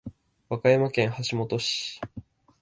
[0.49, 2.01] 和歌山県橋本市